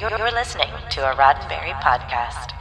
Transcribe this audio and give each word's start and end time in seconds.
You're 0.00 0.10
listening 0.30 0.68
to 0.90 1.10
a 1.10 1.16
Roddenberry 1.16 1.72
podcast. 1.80 2.52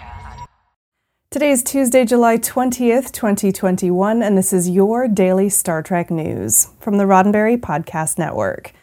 Today 1.29 1.51
is 1.51 1.61
Tuesday, 1.61 2.03
July 2.03 2.39
20th, 2.39 3.11
2021, 3.11 4.23
and 4.23 4.35
this 4.35 4.51
is 4.51 4.71
your 4.71 5.07
daily 5.07 5.47
Star 5.47 5.83
Trek 5.83 6.09
news 6.09 6.69
from 6.79 6.97
the 6.97 7.03
Roddenberry 7.03 7.55
Podcast 7.55 8.17
Network. 8.17 8.73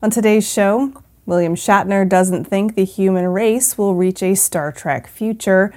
On 0.00 0.08
today's 0.08 0.50
show, 0.50 0.94
William 1.26 1.54
Shatner 1.54 2.08
doesn't 2.08 2.46
think 2.46 2.76
the 2.76 2.86
human 2.86 3.26
race 3.26 3.76
will 3.76 3.94
reach 3.94 4.22
a 4.22 4.34
Star 4.34 4.72
Trek 4.72 5.06
future. 5.06 5.74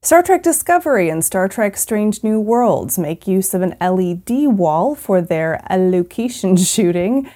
Star 0.00 0.22
Trek 0.22 0.42
Discovery 0.42 1.10
and 1.10 1.22
Star 1.22 1.48
Trek 1.48 1.76
Strange 1.76 2.24
New 2.24 2.40
Worlds 2.40 2.98
make 2.98 3.28
use 3.28 3.52
of 3.52 3.60
an 3.60 3.76
LED 3.78 4.56
wall 4.56 4.94
for 4.94 5.20
their 5.20 5.62
location 5.70 6.56
shooting. 6.56 7.30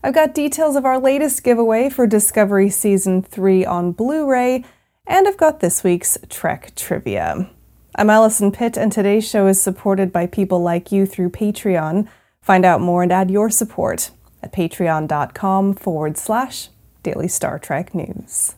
I've 0.00 0.14
got 0.14 0.32
details 0.32 0.76
of 0.76 0.84
our 0.84 1.00
latest 1.00 1.42
giveaway 1.42 1.90
for 1.90 2.06
Discovery 2.06 2.70
Season 2.70 3.20
3 3.20 3.64
on 3.64 3.90
Blu 3.90 4.30
ray, 4.30 4.64
and 5.08 5.26
I've 5.26 5.36
got 5.36 5.58
this 5.58 5.82
week's 5.82 6.16
Trek 6.28 6.72
trivia. 6.76 7.50
I'm 7.96 8.08
Allison 8.08 8.52
Pitt, 8.52 8.76
and 8.76 8.92
today's 8.92 9.28
show 9.28 9.48
is 9.48 9.60
supported 9.60 10.12
by 10.12 10.26
people 10.26 10.62
like 10.62 10.92
you 10.92 11.04
through 11.04 11.30
Patreon. 11.30 12.06
Find 12.40 12.64
out 12.64 12.80
more 12.80 13.02
and 13.02 13.10
add 13.10 13.28
your 13.28 13.50
support 13.50 14.12
at 14.40 14.52
patreon.com 14.52 15.74
forward 15.74 16.16
slash 16.16 16.68
Daily 17.02 17.26
Star 17.26 17.58
Trek 17.58 17.92
News. 17.92 18.54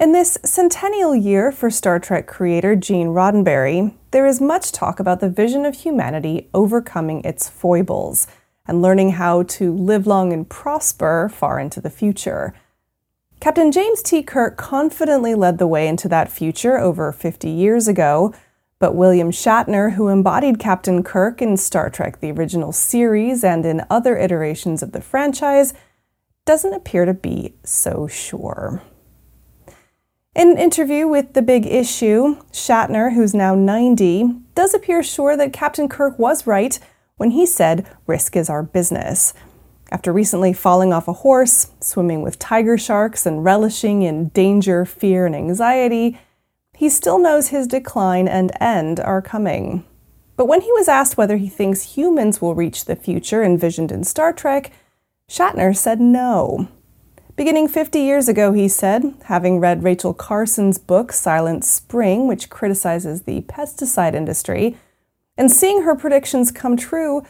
In 0.00 0.12
this 0.12 0.38
centennial 0.42 1.14
year 1.14 1.52
for 1.52 1.68
Star 1.68 2.00
Trek 2.00 2.26
creator 2.26 2.74
Gene 2.74 3.08
Roddenberry, 3.08 3.92
there 4.12 4.26
is 4.26 4.40
much 4.40 4.72
talk 4.72 4.98
about 4.98 5.20
the 5.20 5.28
vision 5.28 5.66
of 5.66 5.74
humanity 5.74 6.48
overcoming 6.54 7.22
its 7.22 7.50
foibles 7.50 8.26
and 8.66 8.80
learning 8.80 9.10
how 9.10 9.42
to 9.42 9.74
live 9.74 10.06
long 10.06 10.32
and 10.32 10.48
prosper 10.48 11.30
far 11.30 11.60
into 11.60 11.82
the 11.82 11.90
future. 11.90 12.54
Captain 13.40 13.70
James 13.70 14.02
T. 14.02 14.22
Kirk 14.22 14.56
confidently 14.56 15.34
led 15.34 15.58
the 15.58 15.66
way 15.66 15.86
into 15.86 16.08
that 16.08 16.32
future 16.32 16.78
over 16.78 17.12
50 17.12 17.50
years 17.50 17.86
ago, 17.86 18.32
but 18.78 18.94
William 18.94 19.30
Shatner, 19.30 19.96
who 19.96 20.08
embodied 20.08 20.58
Captain 20.58 21.02
Kirk 21.02 21.42
in 21.42 21.58
Star 21.58 21.90
Trek 21.90 22.20
the 22.20 22.32
original 22.32 22.72
series 22.72 23.44
and 23.44 23.66
in 23.66 23.84
other 23.90 24.16
iterations 24.16 24.82
of 24.82 24.92
the 24.92 25.02
franchise, 25.02 25.74
doesn't 26.46 26.72
appear 26.72 27.04
to 27.04 27.12
be 27.12 27.52
so 27.64 28.06
sure. 28.06 28.82
In 30.32 30.52
an 30.52 30.58
interview 30.58 31.08
with 31.08 31.32
The 31.32 31.42
Big 31.42 31.66
Issue, 31.66 32.36
Shatner, 32.52 33.14
who's 33.14 33.34
now 33.34 33.56
90, 33.56 34.26
does 34.54 34.72
appear 34.74 35.02
sure 35.02 35.36
that 35.36 35.52
Captain 35.52 35.88
Kirk 35.88 36.16
was 36.20 36.46
right 36.46 36.78
when 37.16 37.32
he 37.32 37.44
said, 37.44 37.84
Risk 38.06 38.36
is 38.36 38.48
our 38.48 38.62
business. 38.62 39.34
After 39.90 40.12
recently 40.12 40.52
falling 40.52 40.92
off 40.92 41.08
a 41.08 41.14
horse, 41.14 41.72
swimming 41.80 42.22
with 42.22 42.38
tiger 42.38 42.78
sharks, 42.78 43.26
and 43.26 43.42
relishing 43.42 44.02
in 44.02 44.28
danger, 44.28 44.84
fear, 44.84 45.26
and 45.26 45.34
anxiety, 45.34 46.16
he 46.76 46.88
still 46.88 47.18
knows 47.18 47.48
his 47.48 47.66
decline 47.66 48.28
and 48.28 48.52
end 48.60 49.00
are 49.00 49.20
coming. 49.20 49.84
But 50.36 50.46
when 50.46 50.60
he 50.60 50.70
was 50.70 50.86
asked 50.86 51.16
whether 51.16 51.38
he 51.38 51.48
thinks 51.48 51.96
humans 51.96 52.40
will 52.40 52.54
reach 52.54 52.84
the 52.84 52.94
future 52.94 53.42
envisioned 53.42 53.90
in 53.90 54.04
Star 54.04 54.32
Trek, 54.32 54.70
Shatner 55.28 55.76
said 55.76 56.00
no. 56.00 56.68
Beginning 57.40 57.68
50 57.68 58.00
years 58.00 58.28
ago, 58.28 58.52
he 58.52 58.68
said, 58.68 59.14
having 59.24 59.60
read 59.60 59.82
Rachel 59.82 60.12
Carson's 60.12 60.76
book 60.76 61.10
Silent 61.10 61.64
Spring, 61.64 62.26
which 62.26 62.50
criticizes 62.50 63.22
the 63.22 63.40
pesticide 63.40 64.14
industry, 64.14 64.76
and 65.38 65.50
seeing 65.50 65.84
her 65.84 65.94
predictions 65.94 66.52
come 66.52 66.76
true, 66.76 67.22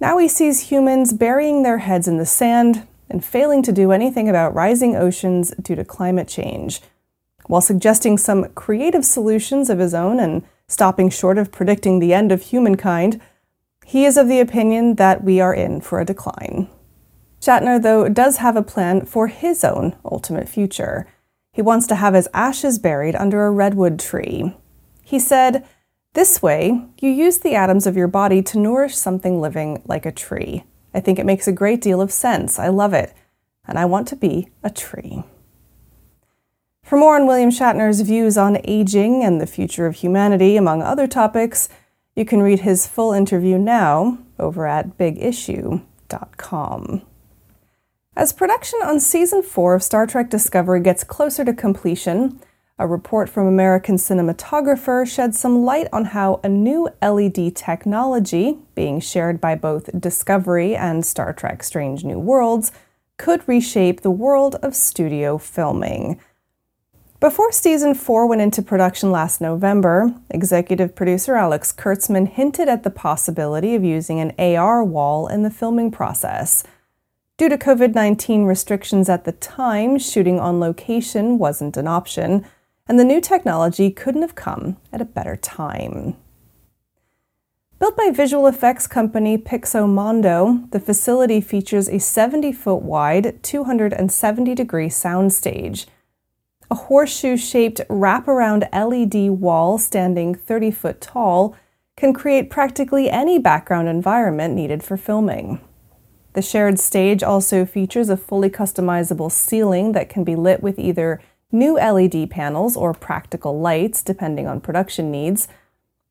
now 0.00 0.16
he 0.16 0.28
sees 0.28 0.70
humans 0.70 1.12
burying 1.12 1.62
their 1.62 1.76
heads 1.76 2.08
in 2.08 2.16
the 2.16 2.24
sand 2.24 2.88
and 3.10 3.22
failing 3.22 3.62
to 3.64 3.70
do 3.70 3.92
anything 3.92 4.30
about 4.30 4.54
rising 4.54 4.96
oceans 4.96 5.50
due 5.60 5.76
to 5.76 5.84
climate 5.84 6.26
change. 6.26 6.80
While 7.44 7.60
suggesting 7.60 8.16
some 8.16 8.48
creative 8.54 9.04
solutions 9.04 9.68
of 9.68 9.78
his 9.78 9.92
own 9.92 10.18
and 10.18 10.42
stopping 10.68 11.10
short 11.10 11.36
of 11.36 11.52
predicting 11.52 11.98
the 11.98 12.14
end 12.14 12.32
of 12.32 12.44
humankind, 12.44 13.20
he 13.84 14.06
is 14.06 14.16
of 14.16 14.26
the 14.26 14.40
opinion 14.40 14.94
that 14.94 15.22
we 15.22 15.38
are 15.38 15.52
in 15.52 15.82
for 15.82 16.00
a 16.00 16.06
decline. 16.06 16.70
Shatner, 17.40 17.82
though, 17.82 18.08
does 18.08 18.36
have 18.36 18.56
a 18.56 18.62
plan 18.62 19.06
for 19.06 19.28
his 19.28 19.64
own 19.64 19.96
ultimate 20.04 20.48
future. 20.48 21.08
He 21.52 21.62
wants 21.62 21.86
to 21.86 21.94
have 21.94 22.12
his 22.14 22.28
ashes 22.34 22.78
buried 22.78 23.16
under 23.16 23.46
a 23.46 23.50
redwood 23.50 23.98
tree. 23.98 24.54
He 25.02 25.18
said, 25.18 25.66
This 26.12 26.42
way, 26.42 26.84
you 27.00 27.08
use 27.08 27.38
the 27.38 27.54
atoms 27.54 27.86
of 27.86 27.96
your 27.96 28.08
body 28.08 28.42
to 28.42 28.58
nourish 28.58 28.94
something 28.94 29.40
living 29.40 29.80
like 29.86 30.04
a 30.04 30.12
tree. 30.12 30.64
I 30.92 31.00
think 31.00 31.18
it 31.18 31.26
makes 31.26 31.48
a 31.48 31.52
great 31.52 31.80
deal 31.80 32.02
of 32.02 32.12
sense. 32.12 32.58
I 32.58 32.68
love 32.68 32.92
it. 32.92 33.14
And 33.66 33.78
I 33.78 33.86
want 33.86 34.06
to 34.08 34.16
be 34.16 34.48
a 34.62 34.70
tree. 34.70 35.24
For 36.82 36.98
more 36.98 37.16
on 37.16 37.26
William 37.26 37.50
Shatner's 37.50 38.02
views 38.02 38.36
on 38.36 38.58
aging 38.64 39.22
and 39.22 39.40
the 39.40 39.46
future 39.46 39.86
of 39.86 39.96
humanity, 39.96 40.56
among 40.56 40.82
other 40.82 41.06
topics, 41.06 41.70
you 42.16 42.24
can 42.24 42.42
read 42.42 42.60
his 42.60 42.86
full 42.86 43.12
interview 43.12 43.58
now 43.58 44.18
over 44.38 44.66
at 44.66 44.96
bigissue.com. 44.98 47.02
As 48.20 48.34
production 48.34 48.80
on 48.82 49.00
season 49.00 49.42
four 49.42 49.74
of 49.74 49.82
Star 49.82 50.06
Trek 50.06 50.28
Discovery 50.28 50.80
gets 50.80 51.04
closer 51.04 51.42
to 51.42 51.54
completion, 51.54 52.38
a 52.78 52.86
report 52.86 53.30
from 53.30 53.46
American 53.46 53.96
Cinematographer 53.96 55.06
sheds 55.06 55.40
some 55.40 55.64
light 55.64 55.86
on 55.90 56.04
how 56.04 56.38
a 56.44 56.48
new 56.50 56.90
LED 57.00 57.56
technology, 57.56 58.58
being 58.74 59.00
shared 59.00 59.40
by 59.40 59.54
both 59.54 59.98
Discovery 59.98 60.76
and 60.76 61.06
Star 61.06 61.32
Trek 61.32 61.62
Strange 61.62 62.04
New 62.04 62.18
Worlds, 62.18 62.72
could 63.16 63.40
reshape 63.48 64.02
the 64.02 64.10
world 64.10 64.56
of 64.56 64.76
studio 64.76 65.38
filming. 65.38 66.20
Before 67.20 67.52
season 67.52 67.94
four 67.94 68.26
went 68.26 68.42
into 68.42 68.60
production 68.60 69.10
last 69.10 69.40
November, 69.40 70.14
executive 70.28 70.94
producer 70.94 71.36
Alex 71.36 71.72
Kurtzman 71.72 72.28
hinted 72.28 72.68
at 72.68 72.82
the 72.82 72.90
possibility 72.90 73.74
of 73.74 73.82
using 73.82 74.20
an 74.20 74.34
AR 74.38 74.84
wall 74.84 75.26
in 75.26 75.42
the 75.42 75.50
filming 75.50 75.90
process. 75.90 76.64
Due 77.40 77.48
to 77.48 77.56
COVID 77.56 77.94
19 77.94 78.44
restrictions 78.44 79.08
at 79.08 79.24
the 79.24 79.32
time, 79.32 79.98
shooting 79.98 80.38
on 80.38 80.60
location 80.60 81.38
wasn't 81.38 81.78
an 81.78 81.88
option, 81.88 82.44
and 82.86 83.00
the 83.00 83.02
new 83.04 83.18
technology 83.18 83.90
couldn't 83.90 84.20
have 84.20 84.34
come 84.34 84.76
at 84.92 85.00
a 85.00 85.06
better 85.06 85.36
time. 85.36 86.18
Built 87.78 87.96
by 87.96 88.10
visual 88.10 88.46
effects 88.46 88.86
company 88.86 89.38
Pixomondo, 89.38 90.70
the 90.70 90.80
facility 90.80 91.40
features 91.40 91.88
a 91.88 91.98
70 91.98 92.52
foot 92.52 92.82
wide, 92.82 93.42
270 93.42 94.54
degree 94.54 94.88
soundstage 94.88 95.86
a 96.70 96.74
horseshoe 96.74 97.38
shaped 97.38 97.80
wraparound 97.88 98.68
LED 98.70 99.30
wall 99.40 99.78
standing 99.78 100.34
30 100.34 100.70
foot 100.72 101.00
tall 101.00 101.56
can 101.96 102.12
create 102.12 102.50
practically 102.50 103.08
any 103.08 103.38
background 103.38 103.88
environment 103.88 104.52
needed 104.54 104.82
for 104.82 104.98
filming. 104.98 105.58
The 106.32 106.42
shared 106.42 106.78
stage 106.78 107.22
also 107.22 107.64
features 107.64 108.08
a 108.08 108.16
fully 108.16 108.50
customizable 108.50 109.32
ceiling 109.32 109.92
that 109.92 110.08
can 110.08 110.22
be 110.22 110.36
lit 110.36 110.62
with 110.62 110.78
either 110.78 111.20
new 111.50 111.74
LED 111.74 112.30
panels 112.30 112.76
or 112.76 112.94
practical 112.94 113.58
lights, 113.58 114.02
depending 114.02 114.46
on 114.46 114.60
production 114.60 115.10
needs. 115.10 115.48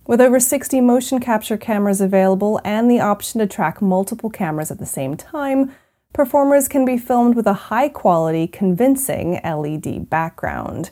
With 0.06 0.19
over 0.19 0.40
60 0.40 0.81
motion 0.81 1.19
capture 1.19 1.57
cameras 1.57 2.02
available 2.02 2.59
and 2.66 2.90
the 2.90 3.00
option 3.00 3.40
to 3.40 3.47
track 3.47 3.81
multiple 3.81 4.30
cameras 4.30 4.72
at 4.72 4.80
the 4.80 4.85
same 4.85 5.16
time, 5.16 5.72
performers 6.13 6.68
can 6.68 6.84
be 6.84 6.97
filmed 6.97 7.36
with 7.36 7.47
a 7.47 7.69
high 7.69 7.90
quality, 7.90 8.47
convincing 8.47 9.40
LED 9.44 10.09
background. 10.09 10.90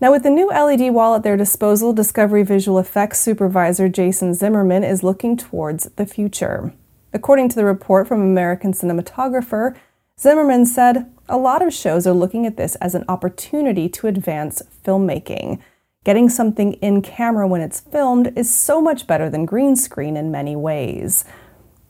Now, 0.00 0.10
with 0.10 0.22
the 0.22 0.30
new 0.30 0.48
LED 0.48 0.92
wall 0.92 1.14
at 1.14 1.22
their 1.22 1.36
disposal, 1.36 1.92
Discovery 1.92 2.42
Visual 2.42 2.78
Effects 2.78 3.20
supervisor 3.20 3.88
Jason 3.88 4.34
Zimmerman 4.34 4.82
is 4.82 5.04
looking 5.04 5.36
towards 5.36 5.84
the 5.96 6.06
future. 6.06 6.72
According 7.12 7.50
to 7.50 7.56
the 7.56 7.64
report 7.64 8.08
from 8.08 8.22
American 8.22 8.72
Cinematographer, 8.72 9.76
Zimmerman 10.18 10.66
said, 10.66 11.10
A 11.28 11.36
lot 11.36 11.62
of 11.62 11.72
shows 11.72 12.06
are 12.06 12.12
looking 12.12 12.46
at 12.46 12.56
this 12.56 12.74
as 12.76 12.94
an 12.94 13.04
opportunity 13.08 13.88
to 13.90 14.06
advance 14.06 14.62
filmmaking. 14.84 15.60
Getting 16.04 16.28
something 16.28 16.74
in 16.74 17.02
camera 17.02 17.46
when 17.46 17.60
it's 17.60 17.80
filmed 17.80 18.36
is 18.36 18.54
so 18.54 18.80
much 18.80 19.06
better 19.06 19.30
than 19.30 19.46
green 19.46 19.76
screen 19.76 20.16
in 20.16 20.30
many 20.30 20.56
ways. 20.56 21.24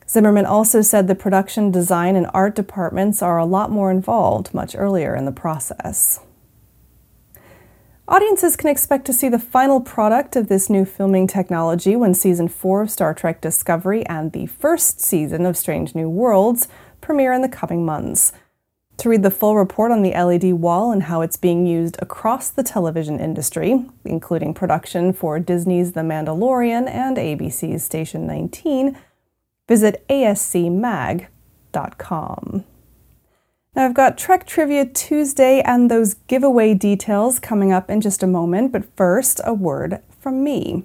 Zimmerman 0.08 0.44
also 0.44 0.82
said 0.82 1.08
the 1.08 1.14
production, 1.14 1.70
design, 1.70 2.16
and 2.16 2.26
art 2.34 2.54
departments 2.54 3.22
are 3.22 3.38
a 3.38 3.46
lot 3.46 3.70
more 3.70 3.90
involved 3.90 4.52
much 4.52 4.74
earlier 4.76 5.14
in 5.14 5.24
the 5.24 5.32
process. 5.32 6.20
Audiences 8.12 8.56
can 8.56 8.68
expect 8.68 9.06
to 9.06 9.12
see 9.14 9.30
the 9.30 9.38
final 9.38 9.80
product 9.80 10.36
of 10.36 10.48
this 10.48 10.68
new 10.68 10.84
filming 10.84 11.26
technology 11.26 11.96
when 11.96 12.12
season 12.12 12.46
4 12.46 12.82
of 12.82 12.90
Star 12.90 13.14
Trek 13.14 13.40
Discovery 13.40 14.04
and 14.04 14.32
the 14.32 14.44
first 14.44 15.00
season 15.00 15.46
of 15.46 15.56
Strange 15.56 15.94
New 15.94 16.10
Worlds 16.10 16.68
premiere 17.00 17.32
in 17.32 17.40
the 17.40 17.48
coming 17.48 17.86
months. 17.86 18.34
To 18.98 19.08
read 19.08 19.22
the 19.22 19.30
full 19.30 19.56
report 19.56 19.92
on 19.92 20.02
the 20.02 20.10
LED 20.10 20.52
wall 20.52 20.92
and 20.92 21.04
how 21.04 21.22
it's 21.22 21.38
being 21.38 21.64
used 21.64 21.96
across 22.02 22.50
the 22.50 22.62
television 22.62 23.18
industry, 23.18 23.82
including 24.04 24.52
production 24.52 25.14
for 25.14 25.38
Disney's 25.38 25.92
The 25.92 26.02
Mandalorian 26.02 26.90
and 26.90 27.16
ABC's 27.16 27.82
Station 27.82 28.26
19, 28.26 28.94
visit 29.66 30.04
ascmag.com. 30.10 31.24
Now, 33.74 33.86
I've 33.86 33.94
got 33.94 34.18
Trek 34.18 34.46
Trivia 34.46 34.84
Tuesday 34.84 35.62
and 35.62 35.90
those 35.90 36.14
giveaway 36.14 36.74
details 36.74 37.38
coming 37.38 37.72
up 37.72 37.88
in 37.88 38.02
just 38.02 38.22
a 38.22 38.26
moment, 38.26 38.70
but 38.70 38.94
first, 38.96 39.40
a 39.44 39.54
word 39.54 40.02
from 40.20 40.44
me. 40.44 40.84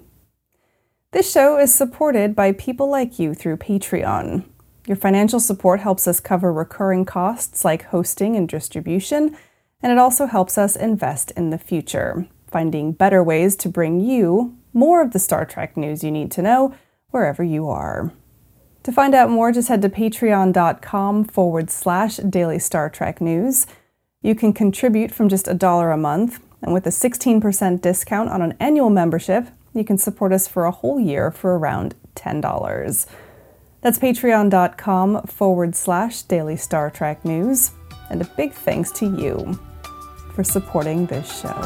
This 1.12 1.30
show 1.30 1.58
is 1.58 1.74
supported 1.74 2.34
by 2.34 2.52
people 2.52 2.88
like 2.88 3.18
you 3.18 3.34
through 3.34 3.58
Patreon. 3.58 4.44
Your 4.86 4.96
financial 4.96 5.38
support 5.38 5.80
helps 5.80 6.08
us 6.08 6.18
cover 6.18 6.50
recurring 6.50 7.04
costs 7.04 7.62
like 7.62 7.84
hosting 7.84 8.36
and 8.36 8.48
distribution, 8.48 9.36
and 9.82 9.92
it 9.92 9.98
also 9.98 10.24
helps 10.24 10.56
us 10.56 10.74
invest 10.74 11.30
in 11.32 11.50
the 11.50 11.58
future, 11.58 12.26
finding 12.46 12.92
better 12.92 13.22
ways 13.22 13.54
to 13.56 13.68
bring 13.68 14.00
you 14.00 14.56
more 14.72 15.02
of 15.02 15.12
the 15.12 15.18
Star 15.18 15.44
Trek 15.44 15.76
news 15.76 16.02
you 16.02 16.10
need 16.10 16.30
to 16.30 16.42
know 16.42 16.74
wherever 17.10 17.44
you 17.44 17.68
are. 17.68 18.12
To 18.88 18.94
find 18.94 19.14
out 19.14 19.28
more, 19.28 19.52
just 19.52 19.68
head 19.68 19.82
to 19.82 19.90
patreon.com 19.90 21.24
forward 21.24 21.68
slash 21.68 22.16
daily 22.16 22.58
Star 22.58 22.88
Trek 22.88 23.20
news. 23.20 23.66
You 24.22 24.34
can 24.34 24.54
contribute 24.54 25.12
from 25.12 25.28
just 25.28 25.46
a 25.46 25.52
dollar 25.52 25.90
a 25.90 25.98
month, 25.98 26.40
and 26.62 26.72
with 26.72 26.86
a 26.86 26.88
16% 26.88 27.82
discount 27.82 28.30
on 28.30 28.40
an 28.40 28.56
annual 28.58 28.88
membership, 28.88 29.48
you 29.74 29.84
can 29.84 29.98
support 29.98 30.32
us 30.32 30.48
for 30.48 30.64
a 30.64 30.70
whole 30.70 30.98
year 30.98 31.30
for 31.30 31.58
around 31.58 31.96
$10. 32.14 33.06
That's 33.82 33.98
patreon.com 33.98 35.26
forward 35.26 35.76
slash 35.76 36.22
daily 36.22 36.56
Star 36.56 36.90
Trek 36.90 37.26
news. 37.26 37.72
And 38.08 38.22
a 38.22 38.30
big 38.38 38.54
thanks 38.54 38.90
to 38.92 39.04
you 39.04 39.60
for 40.34 40.42
supporting 40.42 41.04
this 41.04 41.42
show. 41.42 41.60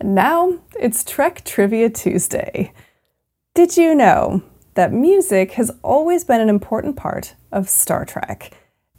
And 0.00 0.14
now 0.14 0.60
it's 0.80 1.04
Trek 1.04 1.44
Trivia 1.44 1.90
Tuesday. 1.90 2.72
Did 3.54 3.76
you 3.76 3.94
know 3.94 4.42
that 4.74 4.92
music 4.92 5.52
has 5.52 5.70
always 5.82 6.24
been 6.24 6.40
an 6.40 6.48
important 6.48 6.96
part 6.96 7.34
of 7.50 7.68
Star 7.68 8.04
Trek? 8.04 8.52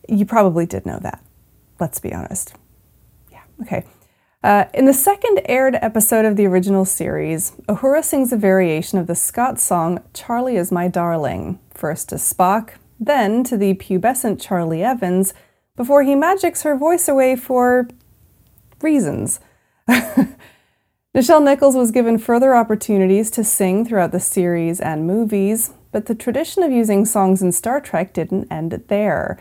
You 0.08 0.26
probably 0.26 0.66
did 0.66 0.86
know 0.86 1.00
that. 1.00 1.24
Let's 1.80 2.00
be 2.00 2.14
honest. 2.14 2.54
Yeah, 3.32 3.44
okay. 3.62 3.86
Uh, 4.44 4.66
in 4.74 4.86
the 4.86 4.94
second 4.94 5.42
aired 5.46 5.76
episode 5.82 6.24
of 6.24 6.36
the 6.36 6.46
original 6.46 6.86
series, 6.86 7.52
Uhura 7.68 8.04
sings 8.04 8.32
a 8.32 8.38
variation 8.38 9.00
of 9.00 9.08
the 9.08 9.16
Scots 9.16 9.64
song 9.64 10.04
Charlie 10.14 10.56
is 10.56 10.72
My 10.72 10.88
Darling, 10.88 11.60
first 11.72 12.10
to 12.10 12.16
Spock, 12.16 12.74
then 13.00 13.44
to 13.46 13.58
the 13.58 13.74
pubescent 13.74 14.40
Charlie 14.40 14.84
Evans, 14.84 15.34
before 15.76 16.04
he 16.04 16.16
magics 16.16 16.62
her 16.62 16.78
voice 16.78 17.08
away 17.08 17.36
for 17.36 17.88
reasons. 18.82 19.40
Nichelle 21.16 21.42
Nichols 21.42 21.78
was 21.78 21.92
given 21.92 22.18
further 22.18 22.54
opportunities 22.54 23.32
to 23.32 23.44
sing 23.46 23.86
throughout 23.86 24.12
the 24.12 24.20
series 24.20 24.82
and 24.82 25.08
movies, 25.08 25.72
but 25.94 26.08
the 26.08 26.14
tradition 26.14 26.62
of 26.62 26.74
using 26.74 27.06
songs 27.06 27.42
in 27.42 27.54
Star 27.54 27.80
Trek 27.80 28.12
didn't 28.12 28.52
end 28.52 28.84
there. 28.90 29.40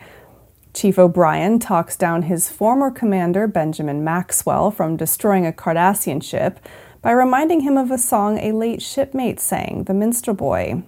Chief 0.73 0.97
O'Brien 0.97 1.59
talks 1.59 1.97
down 1.97 2.21
his 2.21 2.49
former 2.49 2.89
commander, 2.89 3.45
Benjamin 3.45 4.05
Maxwell, 4.05 4.71
from 4.71 4.95
destroying 4.95 5.45
a 5.45 5.51
Cardassian 5.51 6.23
ship 6.23 6.61
by 7.01 7.11
reminding 7.11 7.59
him 7.59 7.77
of 7.77 7.91
a 7.91 7.97
song 7.97 8.37
a 8.37 8.53
late 8.53 8.81
shipmate 8.81 9.41
sang, 9.41 9.83
The 9.83 9.93
Minstrel 9.93 10.37
Boy. 10.37 10.81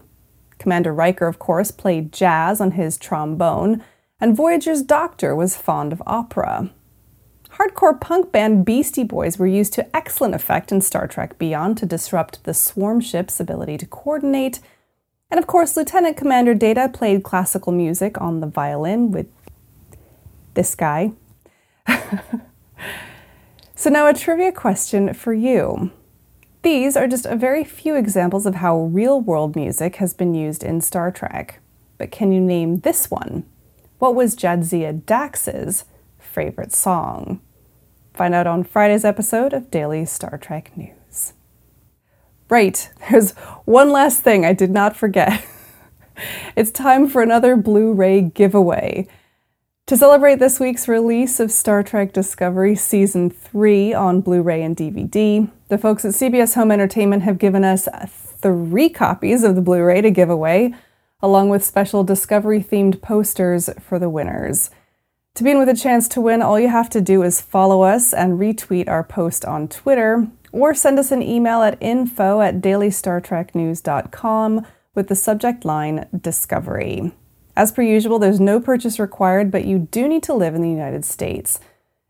Commander 0.58 0.94
Riker, 0.94 1.28
of 1.28 1.38
course, 1.38 1.70
played 1.70 2.14
jazz 2.14 2.62
on 2.62 2.72
his 2.72 2.98
trombone, 2.98 3.84
and 4.22 4.38
Voyager's 4.38 4.84
doctor 4.84 5.36
was 5.36 5.58
fond 5.58 5.92
of 5.92 6.02
opera. 6.08 6.72
Hardcore 7.58 8.00
punk 8.00 8.32
band 8.32 8.66
Beastie 8.66 9.04
Boys 9.04 9.40
were 9.40 9.48
used 9.48 9.74
to 9.74 9.96
excellent 9.96 10.36
effect 10.36 10.72
in 10.72 10.80
Star 10.80 11.08
Trek 11.08 11.40
Beyond 11.40 11.76
to 11.80 11.88
disrupt 11.88 12.44
the 12.44 12.54
swarm 12.54 13.02
ship's 13.02 13.40
ability 13.40 13.80
to 13.80 13.88
coordinate. 13.88 14.60
And 15.32 15.40
of 15.40 15.48
course, 15.48 15.76
Lieutenant 15.76 16.18
Commander 16.18 16.54
Data 16.54 16.88
played 16.88 17.24
classical 17.24 17.72
music 17.74 18.22
on 18.22 18.42
the 18.42 18.48
violin 18.48 19.12
with 19.12 19.26
this 20.54 20.76
guy. 20.76 21.14
so, 23.76 23.90
now 23.90 24.06
a 24.06 24.14
trivia 24.14 24.52
question 24.52 25.16
for 25.16 25.34
you. 25.34 25.90
These 26.62 26.96
are 26.96 27.08
just 27.08 27.26
a 27.26 27.36
very 27.36 27.64
few 27.64 27.96
examples 27.96 28.46
of 28.46 28.56
how 28.56 28.82
real 28.82 29.20
world 29.20 29.56
music 29.56 29.96
has 29.96 30.14
been 30.14 30.36
used 30.36 30.64
in 30.64 30.80
Star 30.80 31.10
Trek. 31.10 31.60
But 31.98 32.12
can 32.12 32.32
you 32.32 32.40
name 32.40 32.82
this 32.82 33.10
one? 33.10 33.46
What 33.98 34.14
was 34.14 34.36
Jadzia 34.36 35.04
Dax's 35.08 35.86
favorite 36.20 36.72
song? 36.72 37.42
Find 38.18 38.34
out 38.34 38.48
on 38.48 38.64
Friday's 38.64 39.06
episode 39.06 39.54
of 39.54 39.70
Daily 39.70 40.04
Star 40.04 40.40
Trek 40.40 40.76
News. 40.76 41.34
Right, 42.50 42.90
there's 43.12 43.34
one 43.66 43.92
last 43.92 44.24
thing 44.24 44.44
I 44.44 44.54
did 44.54 44.72
not 44.72 44.98
forget. 44.98 45.46
it's 46.56 46.72
time 46.72 47.08
for 47.08 47.22
another 47.22 47.56
Blu 47.56 47.94
ray 47.94 48.22
giveaway. 48.22 49.08
To 49.86 49.96
celebrate 49.96 50.40
this 50.40 50.60
week's 50.60 50.88
release 50.88 51.40
of 51.40 51.52
Star 51.52 51.84
Trek 51.84 52.12
Discovery 52.12 52.76
Season 52.76 53.30
3 53.30 53.94
on 53.94 54.22
Blu 54.22 54.42
ray 54.42 54.64
and 54.64 54.76
DVD, 54.76 55.52
the 55.68 55.78
folks 55.78 56.04
at 56.04 56.14
CBS 56.14 56.56
Home 56.56 56.72
Entertainment 56.72 57.22
have 57.22 57.38
given 57.38 57.64
us 57.64 57.88
three 58.42 58.90
copies 58.90 59.44
of 59.44 59.54
the 59.54 59.62
Blu 59.62 59.84
ray 59.84 60.02
to 60.02 60.10
give 60.10 60.32
away, 60.32 60.74
along 61.22 61.50
with 61.50 61.64
special 61.64 62.04
Discovery 62.04 62.64
themed 62.64 63.00
posters 63.00 63.70
for 63.80 64.00
the 64.00 64.10
winners. 64.10 64.72
To 65.38 65.44
be 65.44 65.52
in 65.52 65.60
with 65.60 65.70
a 65.70 65.76
chance 65.76 66.08
to 66.10 66.20
win, 66.20 66.42
all 66.42 66.60
you 66.60 66.70
have 66.70 66.90
to 66.90 67.00
do 67.00 67.22
is 67.22 67.42
follow 67.42 67.84
us 67.84 68.12
and 68.12 68.40
retweet 68.40 68.90
our 68.90 69.04
post 69.04 69.46
on 69.46 69.68
Twitter, 69.68 70.28
or 70.52 70.74
send 70.74 70.98
us 70.98 71.12
an 71.12 71.22
email 71.22 71.62
at 71.62 71.78
info 71.80 72.42
at 72.42 72.60
dailystartreknews.com 72.60 74.66
with 74.96 75.10
the 75.10 75.16
subject 75.16 75.64
line 75.64 76.08
Discovery. 76.20 77.12
As 77.56 77.72
per 77.72 77.84
usual, 77.84 78.18
there's 78.18 78.40
no 78.40 78.60
purchase 78.60 78.98
required, 78.98 79.52
but 79.52 79.66
you 79.66 79.78
do 79.78 80.08
need 80.08 80.24
to 80.24 80.34
live 80.34 80.56
in 80.56 80.64
the 80.64 80.72
United 80.72 81.06
States. 81.06 81.60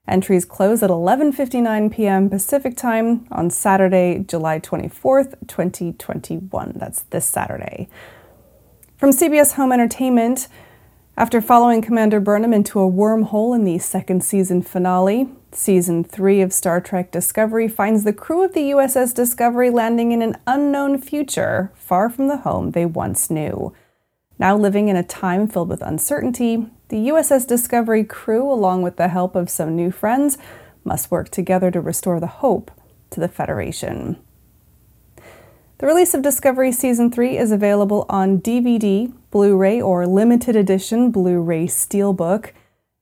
Entries 0.07 0.45
close 0.45 0.81
at 0.81 0.89
11:59 0.89 1.93
p.m. 1.93 2.29
Pacific 2.29 2.77
Time 2.77 3.27
on 3.29 3.49
Saturday, 3.49 4.23
July 4.25 4.57
24th, 4.57 5.35
2021. 5.47 6.75
That's 6.77 7.01
this 7.01 7.25
Saturday. 7.25 7.89
From 8.95 9.11
CBS 9.11 9.55
Home 9.55 9.73
Entertainment, 9.73 10.47
after 11.17 11.41
following 11.41 11.81
Commander 11.81 12.19
Burnham 12.19 12.53
into 12.53 12.79
a 12.79 12.89
wormhole 12.89 13.55
in 13.55 13.63
the 13.63 13.79
second 13.79 14.23
season 14.23 14.61
finale, 14.61 15.27
season 15.51 16.03
3 16.03 16.41
of 16.41 16.53
Star 16.53 16.79
Trek 16.79 17.11
Discovery 17.11 17.67
finds 17.67 18.03
the 18.03 18.13
crew 18.13 18.43
of 18.43 18.53
the 18.53 18.69
USS 18.69 19.15
Discovery 19.15 19.71
landing 19.71 20.11
in 20.11 20.21
an 20.21 20.37
unknown 20.45 21.01
future, 21.01 21.71
far 21.73 22.11
from 22.11 22.27
the 22.27 22.37
home 22.37 22.71
they 22.71 22.85
once 22.85 23.31
knew. 23.31 23.73
Now 24.37 24.55
living 24.55 24.89
in 24.89 24.95
a 24.95 25.01
time 25.01 25.47
filled 25.47 25.69
with 25.69 25.81
uncertainty, 25.81 26.67
the 26.89 27.07
USS 27.07 27.47
Discovery 27.47 28.03
crew, 28.03 28.51
along 28.51 28.83
with 28.83 28.97
the 28.97 29.07
help 29.07 29.35
of 29.35 29.49
some 29.49 29.75
new 29.75 29.89
friends, 29.89 30.37
must 30.83 31.09
work 31.09 31.29
together 31.29 31.71
to 31.71 31.81
restore 31.81 32.19
the 32.19 32.27
hope 32.27 32.69
to 33.09 33.19
the 33.19 33.27
Federation. 33.27 34.17
The 35.79 35.87
release 35.87 36.13
of 36.13 36.21
Discovery 36.21 36.71
Season 36.71 37.09
3 37.09 37.39
is 37.39 37.51
available 37.51 38.05
on 38.07 38.39
DVD, 38.39 39.11
Blu 39.29 39.57
ray, 39.57 39.81
or 39.81 40.07
limited 40.07 40.55
edition 40.55 41.11
Blu 41.11 41.41
ray 41.41 41.67
Steelbook. 41.67 42.51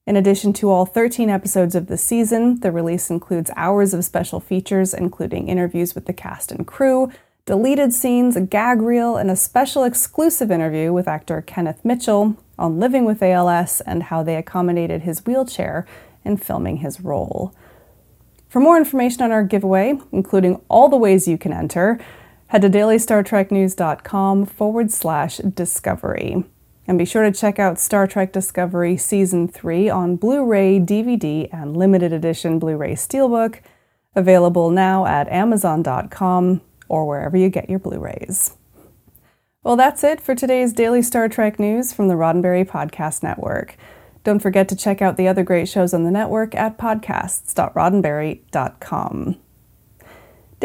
In 0.08 0.16
addition 0.16 0.54
to 0.54 0.70
all 0.70 0.86
13 0.86 1.30
episodes 1.30 1.76
of 1.76 1.88
the 1.88 1.98
season, 1.98 2.60
the 2.60 2.72
release 2.72 3.10
includes 3.10 3.52
hours 3.56 3.94
of 3.94 4.06
special 4.06 4.40
features, 4.40 4.94
including 4.94 5.48
interviews 5.48 5.96
with 5.96 6.06
the 6.06 6.14
cast 6.14 6.52
and 6.52 6.66
crew, 6.66 7.12
deleted 7.46 7.94
scenes, 7.94 8.36
a 8.36 8.42
gag 8.42 8.82
reel, 8.82 9.18
and 9.18 9.30
a 9.30 9.36
special 9.36 9.84
exclusive 9.84 10.50
interview 10.50 10.92
with 10.92 11.08
actor 11.08 11.42
Kenneth 11.42 11.86
Mitchell 11.86 12.36
on 12.58 12.80
living 12.80 13.06
with 13.06 13.22
ALS 13.22 13.82
and 13.82 14.04
how 14.04 14.24
they 14.24 14.36
accommodated 14.36 15.02
his 15.02 15.26
wheelchair 15.26 15.86
in 16.24 16.38
filming 16.38 16.78
his 16.78 17.02
role. 17.02 17.54
For 18.50 18.60
more 18.60 18.78
information 18.78 19.22
on 19.22 19.32
our 19.32 19.44
giveaway, 19.44 20.00
including 20.12 20.62
all 20.70 20.90
the 20.90 20.98
ways 20.98 21.28
you 21.28 21.38
can 21.38 21.54
enter, 21.54 22.00
head 22.56 22.62
to 22.62 22.70
dailystartreknews.com 22.70 24.46
forward 24.46 24.90
slash 24.90 25.40
discovery. 25.40 26.46
And 26.88 26.98
be 26.98 27.04
sure 27.04 27.24
to 27.24 27.32
check 27.32 27.60
out 27.60 27.78
Star 27.80 28.08
Trek 28.08 28.32
Discovery 28.32 28.96
Season 28.96 29.50
3 29.50 29.90
on 29.90 30.16
Blu 30.16 30.46
ray, 30.46 30.80
DVD, 30.80 31.50
and 31.52 31.76
limited 31.76 32.14
edition 32.14 32.58
Blu 32.60 32.78
ray 32.78 32.94
Steelbook, 32.94 33.60
available 34.16 34.70
now 34.70 35.06
at 35.06 35.28
Amazon.com 35.28 36.62
or 36.88 37.06
wherever 37.06 37.36
you 37.36 37.50
get 37.50 37.70
your 37.70 37.80
Blu 37.80 38.00
rays. 38.00 38.56
Well, 39.64 39.76
that's 39.76 40.06
it 40.06 40.22
for 40.22 40.34
today's 40.34 40.72
daily 40.72 41.02
Star 41.02 41.28
Trek 41.28 41.60
news 41.60 41.92
from 41.92 42.08
the 42.08 42.14
Roddenberry 42.14 42.66
Podcast 42.66 43.22
Network. 43.22 43.76
Don't 44.24 44.40
forget 44.40 44.70
to 44.70 44.78
check 44.78 45.02
out 45.02 45.18
the 45.18 45.28
other 45.28 45.44
great 45.44 45.68
shows 45.68 45.94
on 45.94 46.06
the 46.06 46.12
network 46.12 46.56
at 46.56 46.78
podcasts.roddenberry.com. 46.78 49.45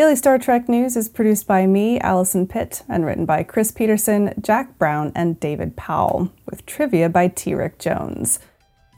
Daily 0.01 0.17
Star 0.17 0.39
Trek 0.39 0.67
News 0.67 0.97
is 0.97 1.11
produced 1.11 1.47
by 1.47 1.67
me, 1.67 2.01
Allison 2.01 2.47
Pitt, 2.47 2.85
and 2.89 3.05
written 3.05 3.27
by 3.27 3.43
Chris 3.43 3.71
Peterson, 3.71 4.33
Jack 4.41 4.79
Brown, 4.79 5.13
and 5.15 5.39
David 5.39 5.77
Powell, 5.77 6.33
with 6.47 6.65
trivia 6.65 7.11
by 7.11 7.29
T. 7.29 7.55
Rick 7.55 7.79
Jones. 7.79 8.39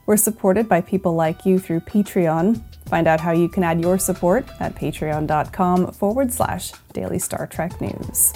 We're 0.05 0.15
supported 0.15 0.69
by 0.69 0.79
people 0.79 1.13
like 1.13 1.45
you 1.45 1.59
through 1.59 1.81
Patreon. 1.81 2.63
Find 2.87 3.05
out 3.05 3.19
how 3.19 3.33
you 3.33 3.49
can 3.49 3.65
add 3.65 3.81
your 3.81 3.97
support 3.97 4.47
at 4.61 4.75
patreon.com 4.75 5.91
forward 5.91 6.31
slash 6.31 6.71
daily 6.93 7.19
Star 7.19 7.47
Trek 7.47 7.81
news. 7.81 8.31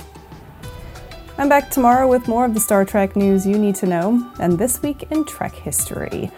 I'm 1.37 1.47
back 1.47 1.71
tomorrow 1.71 2.05
with 2.05 2.27
more 2.27 2.43
of 2.43 2.53
the 2.53 2.59
Star 2.59 2.83
Trek 2.83 3.15
news 3.15 3.47
you 3.47 3.57
need 3.57 3.75
to 3.75 3.85
know 3.85 4.29
and 4.41 4.59
This 4.59 4.81
Week 4.81 5.09
in 5.09 5.23
Trek 5.23 5.55
History. 5.55 6.29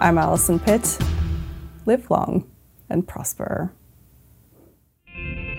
I'm 0.00 0.18
Allison 0.18 0.58
Pitt. 0.58 0.98
Live 1.86 2.10
long 2.10 2.50
and 2.90 3.06
prosper. 3.06 3.72